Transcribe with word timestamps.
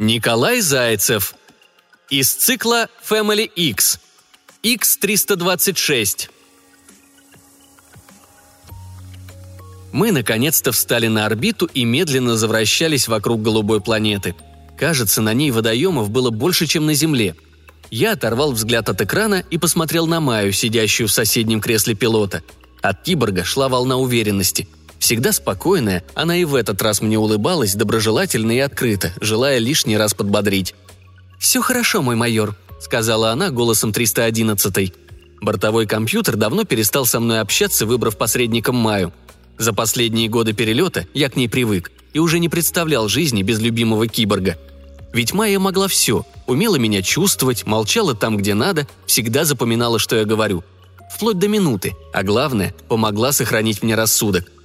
Николай 0.00 0.62
Зайцев. 0.62 1.34
Из 2.08 2.32
цикла 2.32 2.88
Family 3.06 3.44
X. 3.44 4.00
X326. 4.62 6.30
Мы 9.92 10.10
наконец-то 10.12 10.72
встали 10.72 11.08
на 11.08 11.26
орбиту 11.26 11.66
и 11.66 11.84
медленно 11.84 12.38
завращались 12.38 13.08
вокруг 13.08 13.42
голубой 13.42 13.82
планеты. 13.82 14.34
Кажется, 14.78 15.20
на 15.20 15.34
ней 15.34 15.50
водоемов 15.50 16.08
было 16.08 16.30
больше, 16.30 16.66
чем 16.66 16.86
на 16.86 16.94
Земле. 16.94 17.36
Я 17.90 18.12
оторвал 18.12 18.52
взгляд 18.52 18.88
от 18.88 19.02
экрана 19.02 19.44
и 19.50 19.58
посмотрел 19.58 20.06
на 20.06 20.20
Маю, 20.20 20.52
сидящую 20.52 21.08
в 21.08 21.12
соседнем 21.12 21.60
кресле 21.60 21.94
пилота. 21.94 22.42
От 22.80 23.02
киборга 23.02 23.44
шла 23.44 23.68
волна 23.68 23.98
уверенности– 23.98 24.66
Всегда 25.00 25.32
спокойная, 25.32 26.04
она 26.14 26.36
и 26.36 26.44
в 26.44 26.54
этот 26.54 26.80
раз 26.82 27.00
мне 27.00 27.18
улыбалась 27.18 27.74
доброжелательно 27.74 28.52
и 28.52 28.58
открыто, 28.58 29.12
желая 29.20 29.58
лишний 29.58 29.96
раз 29.96 30.12
подбодрить. 30.12 30.74
«Все 31.38 31.62
хорошо, 31.62 32.02
мой 32.02 32.16
майор»,— 32.16 32.54
сказала 32.80 33.30
она 33.30 33.50
голосом 33.50 33.90
311-й. 33.90 34.92
Бортовой 35.40 35.86
компьютер 35.86 36.36
давно 36.36 36.64
перестал 36.64 37.06
со 37.06 37.18
мной 37.18 37.40
общаться, 37.40 37.86
выбрав 37.86 38.18
посредником 38.18 38.76
Маю. 38.76 39.10
За 39.56 39.72
последние 39.72 40.28
годы 40.28 40.52
перелета 40.52 41.06
я 41.14 41.30
к 41.30 41.36
ней 41.36 41.48
привык 41.48 41.90
и 42.12 42.18
уже 42.18 42.38
не 42.38 42.50
представлял 42.50 43.08
жизни 43.08 43.42
без 43.42 43.58
любимого 43.58 44.06
киборга. 44.06 44.58
Ведь 45.14 45.32
Майя 45.32 45.58
могла 45.58 45.88
все, 45.88 46.26
умела 46.46 46.76
меня 46.76 47.00
чувствовать, 47.00 47.66
молчала 47.66 48.14
там, 48.14 48.36
где 48.36 48.52
надо, 48.52 48.86
всегда 49.06 49.46
запоминала, 49.46 49.98
что 49.98 50.16
я 50.16 50.26
говорю. 50.26 50.62
Вплоть 51.10 51.38
до 51.38 51.48
минуты, 51.48 51.96
а 52.12 52.22
главное, 52.22 52.74
помогла 52.86 53.32
сохранить 53.32 53.82
мне 53.82 53.94
рассудок– 53.94 54.44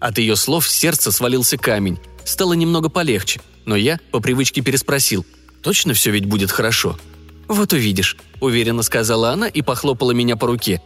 от 0.00 0.18
ее 0.18 0.34
слов 0.34 0.66
в 0.66 0.70
сердце 0.70 1.12
свалился 1.12 1.58
камень. 1.58 1.98
Стало 2.24 2.54
немного 2.54 2.88
полегче, 2.88 3.40
но 3.66 3.76
я 3.76 4.00
по 4.10 4.20
привычке 4.20 4.62
переспросил. 4.62 5.24
«Точно 5.62 5.92
все 5.92 6.10
ведь 6.10 6.24
будет 6.24 6.50
хорошо?» 6.50 6.98
«Вот 7.46 7.72
увидишь»,— 7.74 8.16
уверенно 8.40 8.82
сказала 8.82 9.30
она 9.30 9.46
и 9.46 9.60
похлопала 9.60 10.12
меня 10.12 10.36
по 10.36 10.46
руке. 10.46 10.80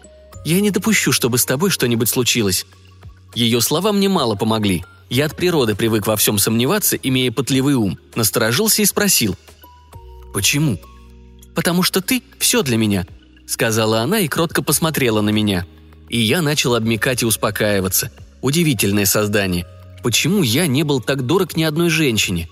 «Я 0.44 0.60
не 0.60 0.70
допущу, 0.70 1.12
чтобы 1.12 1.38
с 1.38 1.44
тобой 1.44 1.70
что-нибудь 1.70 2.08
случилось». 2.08 2.66
Ее 3.34 3.60
слова 3.60 3.92
мне 3.92 4.08
мало 4.08 4.34
помогли. 4.34 4.84
Я 5.10 5.26
от 5.26 5.36
природы 5.36 5.74
привык 5.74 6.06
во 6.06 6.16
всем 6.16 6.38
сомневаться, 6.38 6.96
имея 6.96 7.30
пытливый 7.30 7.74
ум, 7.74 7.98
насторожился 8.14 8.82
и 8.82 8.86
спросил. 8.86 9.36
«Почему?» 10.32 10.80
«Потому 11.54 11.84
что 11.84 12.00
ты– 12.00 12.22
все 12.38 12.62
для 12.62 12.76
меня»,– 12.76 13.06
сказала 13.46 14.00
она 14.00 14.20
и 14.20 14.28
кротко 14.28 14.62
посмотрела 14.62 15.20
на 15.20 15.30
меня. 15.30 15.66
И 16.08 16.18
я 16.18 16.42
начал 16.42 16.74
обмекать 16.74 17.22
и 17.22 17.26
успокаиваться– 17.26 18.10
Удивительное 18.44 19.06
создание. 19.06 19.64
Почему 20.02 20.42
я 20.42 20.66
не 20.66 20.82
был 20.82 21.00
так 21.00 21.24
дорог 21.24 21.56
ни 21.56 21.62
одной 21.62 21.88
женщине? 21.88 22.50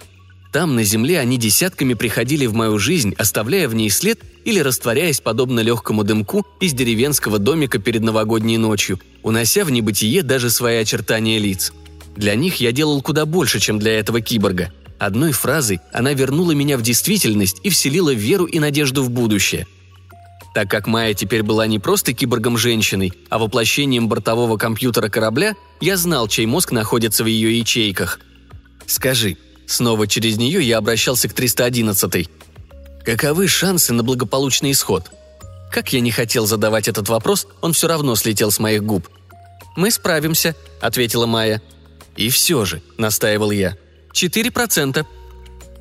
Там, 0.51 0.75
на 0.75 0.85
земле, 0.85 1.21
они 1.21 1.37
десятками 1.37 1.93
приходили 1.93 2.47
в 2.47 2.55
мою 2.55 2.79
жизнь, 2.79 3.15
оставляя 3.19 3.69
в 3.69 3.75
ней 3.75 3.91
след 3.91 4.19
или 4.47 4.61
растворяясь 4.61 5.21
подобно 5.21 5.61
легкому 5.61 6.03
дымку 6.03 6.47
из 6.61 6.73
деревенского 6.73 7.39
домика 7.39 7.79
перед 7.79 8.01
новогодней 8.01 8.57
ночью, 8.57 9.01
унося 9.23 9.67
в 9.67 9.71
небытие 9.71 10.23
даже 10.23 10.49
свои 10.49 10.79
очертания 10.79 11.39
лиц. 11.39 11.75
Для 12.17 12.37
них 12.37 12.57
я 12.57 12.73
делал 12.73 13.03
куда 13.03 13.27
больше, 13.27 13.61
чем 13.61 13.79
для 13.79 13.99
этого 13.99 14.23
киборга. 14.23 14.73
Одной 14.99 15.33
фразой 15.33 15.81
она 15.93 16.15
вернула 16.15 16.53
меня 16.53 16.79
в 16.79 16.83
действительность 16.83 17.61
и 17.65 17.69
вселила 17.69 18.15
веру 18.15 18.47
и 18.47 18.59
надежду 18.61 19.03
в 19.03 19.11
будущее– 19.11 19.67
так 20.55 20.71
как 20.71 20.87
Майя 20.87 21.15
теперь 21.15 21.43
была 21.43 21.67
не 21.67 21.79
просто 21.79 22.13
киборгом-женщиной, 22.13 23.13
а 23.31 23.39
воплощением 23.39 24.09
бортового 24.09 24.57
компьютера 24.57 25.09
корабля, 25.09 25.57
я 25.81 25.97
знал, 25.97 26.29
чей 26.29 26.47
мозг 26.47 26.73
находится 26.73 27.25
в 27.25 27.27
ее 27.27 27.59
ячейках. 27.59 28.21
«Скажи», 28.87 29.37
снова 29.67 30.07
через 30.07 30.37
нее 30.37 30.63
я 30.63 30.79
обращался 30.79 31.29
к 31.29 31.33
311-й. 31.33 32.29
«Каковы 33.05 33.49
шансы 33.49 33.93
на 33.93 34.03
благополучный 34.03 34.73
исход?» 34.73 35.11
Как 35.73 35.91
я 35.95 36.01
не 36.01 36.11
хотел 36.11 36.47
задавать 36.47 36.87
этот 36.87 37.09
вопрос, 37.09 37.47
он 37.63 37.73
все 37.73 37.89
равно 37.89 38.15
слетел 38.15 38.51
с 38.51 38.59
моих 38.59 38.85
губ. 38.85 39.09
«Мы 39.75 39.91
справимся»,— 39.91 40.55
ответила 40.83 41.25
Майя. 41.25 41.63
«И 42.15 42.29
все 42.29 42.67
же»,— 42.67 42.83
настаивал 42.99 43.51
я. 43.51 43.79
«Четыре 44.13 44.51
процента». 44.51 45.07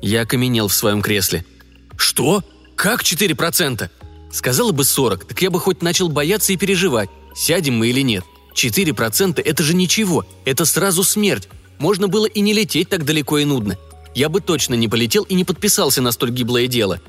Я 0.00 0.22
окаменел 0.22 0.68
в 0.68 0.74
своем 0.74 1.02
кресле. 1.02 1.44
«Что? 1.96 2.42
Как 2.74 3.04
четыре 3.04 3.34
процента?» 3.34 3.90
Сказала 4.32 4.72
бы 4.72 4.84
40, 4.84 5.26
так 5.26 5.42
я 5.42 5.50
бы 5.50 5.60
хоть 5.60 5.82
начал 5.82 6.08
бояться 6.08 6.52
и 6.54 6.56
переживать, 6.56 7.10
сядем 7.34 7.76
мы 7.76 7.88
или 7.88 8.00
нет. 8.00 8.24
4%– 8.54 9.40
это 9.44 9.62
же 9.62 9.74
ничего, 9.74 10.24
это 10.44 10.64
сразу 10.64 11.04
смерть. 11.04 11.48
Можно 11.78 12.08
было 12.08 12.26
и 12.26 12.40
не 12.40 12.54
лететь 12.54 12.88
так 12.88 13.04
далеко 13.04 13.38
и 13.38 13.44
нудно. 13.44 13.76
Я 14.14 14.28
бы 14.28 14.40
точно 14.40 14.74
не 14.74 14.88
полетел 14.88 15.24
и 15.24 15.34
не 15.34 15.44
подписался 15.44 16.00
на 16.00 16.12
столь 16.12 16.30
гиблое 16.30 16.66
дело. 16.66 17.00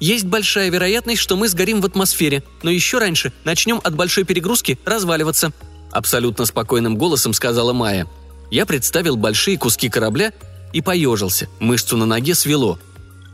Есть 0.00 0.24
большая 0.24 0.70
вероятность, 0.70 1.20
что 1.20 1.36
мы 1.36 1.48
сгорим 1.48 1.80
в 1.80 1.86
атмосфере, 1.86 2.42
но 2.62 2.70
еще 2.70 2.98
раньше 2.98 3.32
начнем 3.44 3.80
от 3.84 3.94
большой 3.94 4.24
перегрузки 4.24 4.78
разваливаться»,– 4.84 5.52
абсолютно 5.92 6.46
спокойным 6.46 6.96
голосом 6.96 7.34
сказала 7.34 7.72
Майя. 7.72 8.08
Я 8.50 8.66
представил 8.66 9.16
большие 9.16 9.58
куски 9.58 9.88
корабля 9.88 10.32
и 10.72 10.80
поежился, 10.80 11.48
мышцу 11.60 11.96
на 11.96 12.06
ноге 12.06 12.34
свело. 12.34 12.78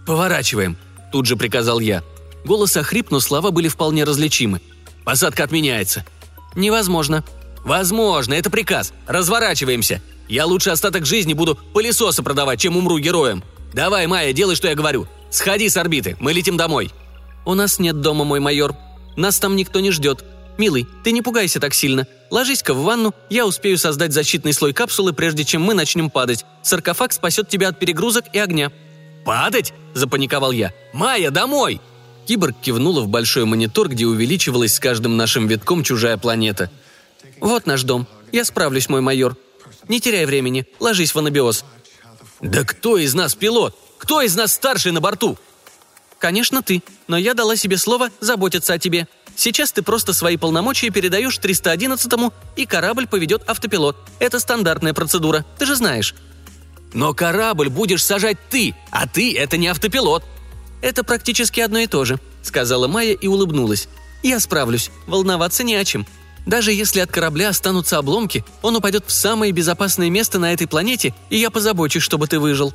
«Поворачиваем»,– 0.06 0.76
тут 1.12 1.26
же 1.26 1.37
приказал 1.37 1.81
я. 1.81 2.03
Голос 2.44 2.76
охрип, 2.76 3.10
но 3.10 3.21
слова 3.21 3.50
были 3.50 3.69
вполне 3.69 4.04
различимы. 4.04 4.60
«Посадка 5.04 5.44
отменяется». 5.44 6.04
«Невозможно». 6.54 7.25
«Возможно, 7.65 8.34
это 8.34 8.50
приказ. 8.50 8.93
Разворачиваемся. 9.06 10.00
Я 10.28 10.47
лучше 10.47 10.71
остаток 10.71 11.04
жизни 11.04 11.34
буду 11.34 11.56
пылесосы 11.75 12.22
продавать, 12.22 12.60
чем 12.60 12.76
умру 12.76 12.99
героем. 12.99 13.43
Давай, 13.72 14.06
Майя, 14.06 14.32
делай, 14.32 14.54
что 14.54 14.69
я 14.69 14.75
говорю. 14.75 15.06
Сходи 15.31 15.69
с 15.69 15.76
орбиты, 15.76 16.16
мы 16.21 16.32
летим 16.32 16.56
домой». 16.56 16.93
«У 17.44 17.54
нас 17.54 17.78
нет 17.78 18.00
дома, 18.00 18.25
мой 18.25 18.41
майор. 18.41 18.75
Нас 19.16 19.38
там 19.38 19.56
никто 19.56 19.81
не 19.81 19.91
ждет. 19.91 20.25
Милый, 20.59 20.87
ты 21.05 21.12
не 21.12 21.22
пугайся 21.22 21.60
так 21.60 21.75
сильно. 21.75 22.06
Ложись-ка 22.31 22.75
в 22.75 22.82
ванну, 22.82 23.15
я 23.31 23.47
успею 23.47 23.78
создать 23.78 24.12
защитный 24.12 24.53
слой 24.53 24.72
капсулы, 24.72 25.12
прежде 25.12 25.44
чем 25.44 25.62
мы 25.62 25.75
начнем 25.75 26.10
падать. 26.10 26.44
Саркофаг 26.62 27.12
спасет 27.12 27.49
тебя 27.49 27.69
от 27.69 27.78
перегрузок 27.78 28.25
и 28.32 28.38
огня». 28.38 28.70
«Падать?»– 29.25 29.72
запаниковал 29.94 30.53
я. 30.53 30.72
«Майя, 30.93 31.31
домой!» 31.31 31.81
Киборг 32.28 32.56
кивнула 32.61 33.00
в 33.00 33.09
большой 33.09 33.47
монитор, 33.47 33.89
где 33.89 34.05
увеличивалась 34.05 34.75
с 34.75 34.81
каждым 34.81 35.16
нашим 35.16 35.47
витком 35.47 35.83
чужая 35.83 36.19
планета. 36.19 36.71
«Вот 37.41 37.65
наш 37.65 37.84
дом. 37.84 38.06
Я 38.33 38.44
справлюсь, 38.44 38.91
мой 38.91 39.00
майор. 39.00 39.34
Не 39.89 39.99
теряй 39.99 40.27
времени. 40.27 40.67
Ложись 40.78 41.15
в 41.15 41.19
анабиоз». 41.19 41.65
«Да 42.43 42.65
кто 42.65 42.99
из 42.99 43.15
нас 43.15 43.34
пилот? 43.34 43.75
Кто 43.97 44.21
из 44.21 44.37
нас 44.37 44.53
старший 44.53 44.93
на 44.93 45.00
борту?» 45.00 45.38
«Конечно 46.19 46.61
ты, 46.62 46.83
но 47.06 47.17
я 47.17 47.33
дала 47.33 47.56
себе 47.56 47.78
слово 47.78 48.11
заботиться 48.21 48.75
о 48.75 48.78
тебе. 48.78 49.09
Сейчас 49.34 49.72
ты 49.72 49.81
просто 49.81 50.12
свои 50.12 50.37
полномочия 50.37 50.91
передаешь 50.91 51.38
311-му, 51.38 52.34
и 52.56 52.67
корабль 52.67 53.06
поведет 53.06 53.49
автопилот. 53.49 53.97
Это 54.19 54.38
стандартная 54.38 54.93
процедура, 54.93 55.47
ты 55.59 55.65
же 55.65 55.77
знаешь». 55.77 56.15
«Но 56.93 57.15
корабль 57.15 57.71
будешь 57.71 58.05
сажать 58.05 58.37
ты, 58.50 58.75
а 58.91 59.09
ты— 59.09 59.34
это 59.38 59.56
не 59.56 59.69
автопилот», 59.69 60.25
«Это 60.81 61.03
практически 61.05 61.61
одно 61.61 61.78
и 61.78 61.87
то 61.87 62.05
же»,— 62.05 62.19
сказала 62.43 62.87
Майя 62.87 63.15
и 63.15 63.27
улыбнулась. 63.27 63.89
«Я 64.22 64.41
справлюсь, 64.41 64.91
волноваться 65.06 65.65
не 65.65 65.75
о 65.75 65.84
чем. 65.84 66.06
Даже 66.47 66.72
если 66.72 67.00
от 67.00 67.11
корабля 67.11 67.50
останутся 67.50 67.99
обломки, 67.99 68.44
он 68.62 68.77
упадет 68.77 69.05
в 69.06 69.12
самое 69.12 69.53
безопасное 69.53 70.09
место 70.09 70.38
на 70.38 70.53
этой 70.53 70.67
планете, 70.67 71.14
и 71.31 71.37
я 71.37 71.50
позабочусь, 71.50 72.03
чтобы 72.03 72.26
ты 72.26 72.38
выжил». 72.38 72.73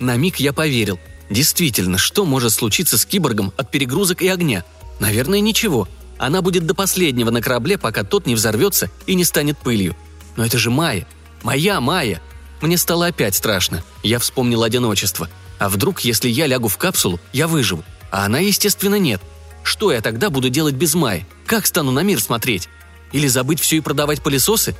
На 0.00 0.16
миг 0.16 0.36
я 0.36 0.52
поверил. 0.52 0.98
Действительно, 1.30 1.96
что 1.96 2.24
может 2.24 2.52
случиться 2.52 2.98
с 2.98 3.06
киборгом 3.06 3.52
от 3.56 3.70
перегрузок 3.70 4.20
и 4.20 4.28
огня? 4.28 4.64
Наверное, 5.00 5.40
ничего. 5.40 5.88
Она 6.18 6.42
будет 6.42 6.66
до 6.66 6.74
последнего 6.74 7.30
на 7.30 7.40
корабле, 7.40 7.78
пока 7.78 8.04
тот 8.04 8.26
не 8.26 8.34
взорвется 8.34 8.90
и 9.06 9.14
не 9.14 9.24
станет 9.24 9.56
пылью. 9.58 9.96
Но 10.36 10.44
это 10.44 10.58
же 10.58 10.70
Майя. 10.70 11.06
Моя 11.42 11.80
Майя. 11.80 12.20
Мне 12.60 12.76
стало 12.76 13.06
опять 13.06 13.34
страшно. 13.34 13.82
Я 14.02 14.18
вспомнил 14.18 14.62
одиночество– 14.62 15.28
а 15.62 15.68
вдруг, 15.68 16.00
если 16.00 16.28
я 16.28 16.48
лягу 16.48 16.66
в 16.66 16.76
капсулу, 16.76 17.20
я 17.32 17.46
выживу? 17.46 17.84
А 18.10 18.24
она, 18.24 18.40
естественно, 18.40 18.96
нет. 18.96 19.22
Что 19.62 19.92
я 19.92 20.00
тогда 20.00 20.28
буду 20.28 20.50
делать 20.50 20.74
без 20.74 20.96
Майи? 20.96 21.24
Как 21.46 21.66
стану 21.66 21.92
на 21.92 22.00
мир 22.00 22.20
смотреть? 22.20 22.68
Или 23.12 23.28
забыть 23.28 23.60
все 23.60 23.76
и 23.76 23.80
продавать 23.80 24.24
пылесосы? 24.24 24.74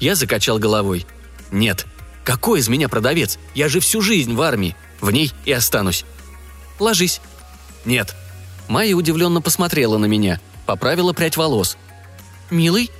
Я 0.00 0.14
закачал 0.14 0.58
головой. 0.58 1.04
Нет. 1.52 1.84
Какой 2.24 2.60
из 2.60 2.68
меня 2.68 2.88
продавец? 2.88 3.38
Я 3.54 3.68
же 3.68 3.80
всю 3.80 4.00
жизнь 4.00 4.32
в 4.32 4.40
армии. 4.40 4.74
В 5.02 5.10
ней 5.10 5.32
и 5.44 5.52
останусь. 5.52 6.06
Ложись. 6.78 7.20
Нет. 7.84 8.16
Майя 8.68 8.96
удивленно 8.96 9.42
посмотрела 9.42 9.98
на 9.98 10.06
меня, 10.06 10.40
поправила 10.64 11.12
прядь 11.12 11.36
волос. 11.36 11.76
«Милый?» 12.48 12.90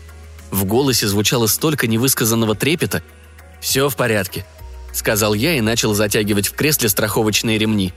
В 0.51 0.67
голосе 0.67 1.09
звучало 1.09 1.47
столько 1.47 1.87
невысказанного 1.87 2.55
трепета. 2.55 3.03
«Все 3.63 3.89
в 3.89 3.97
порядке.— 3.97 4.45
сказал 4.93 5.35
я 5.35 5.55
и 5.55 5.61
начал 5.61 5.95
затягивать 5.95 6.49
в 6.49 6.55
кресле 6.55 6.89
страховочные 6.89 7.59
ремни. 7.59 7.93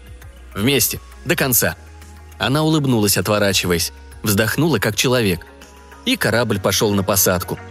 «Вместе, 0.54 1.00
до 1.26 1.36
конца». 1.36 1.76
Она 2.40 2.64
улыбнулась, 2.64 3.18
отворачиваясь, 3.18 3.94
вздохнула, 4.22 4.80
как 4.80 4.96
человек. 4.96 5.46
И 6.06 6.18
корабль 6.18 6.60
пошел 6.60 6.94
на 6.94 7.04
посадку– 7.04 7.58